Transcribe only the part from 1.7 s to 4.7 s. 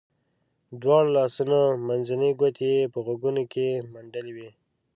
منځنۍ ګوتې یې په غوږونو کې منډلې وې.